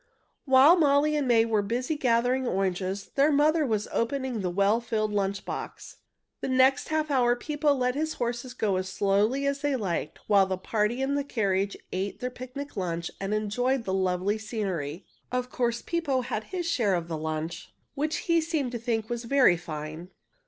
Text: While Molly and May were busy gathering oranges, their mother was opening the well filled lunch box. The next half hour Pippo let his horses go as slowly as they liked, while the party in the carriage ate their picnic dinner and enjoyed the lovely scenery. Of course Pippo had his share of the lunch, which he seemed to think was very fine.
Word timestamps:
While 0.45 0.77
Molly 0.77 1.15
and 1.15 1.27
May 1.27 1.45
were 1.45 1.61
busy 1.61 1.95
gathering 1.95 2.47
oranges, 2.47 3.11
their 3.13 3.31
mother 3.31 3.67
was 3.67 3.87
opening 3.91 4.41
the 4.41 4.49
well 4.49 4.81
filled 4.81 5.11
lunch 5.13 5.45
box. 5.45 5.97
The 6.39 6.47
next 6.47 6.87
half 6.87 7.11
hour 7.11 7.35
Pippo 7.35 7.71
let 7.71 7.93
his 7.93 8.13
horses 8.15 8.55
go 8.55 8.77
as 8.77 8.89
slowly 8.89 9.45
as 9.45 9.61
they 9.61 9.75
liked, 9.75 10.17
while 10.25 10.47
the 10.47 10.57
party 10.57 11.03
in 11.03 11.13
the 11.13 11.23
carriage 11.23 11.77
ate 11.91 12.19
their 12.19 12.31
picnic 12.31 12.73
dinner 12.73 13.03
and 13.19 13.31
enjoyed 13.31 13.83
the 13.83 13.93
lovely 13.93 14.39
scenery. 14.39 15.05
Of 15.31 15.51
course 15.51 15.83
Pippo 15.83 16.21
had 16.21 16.45
his 16.45 16.67
share 16.67 16.95
of 16.95 17.07
the 17.07 17.15
lunch, 17.15 17.71
which 17.93 18.15
he 18.25 18.41
seemed 18.41 18.71
to 18.71 18.79
think 18.79 19.07
was 19.07 19.25
very 19.25 19.55
fine. 19.55 20.09